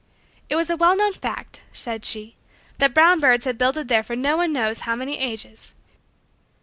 [0.49, 2.35] It was a well known fact, said she,
[2.79, 5.75] that brown birds had builded there for no one knows how many ages.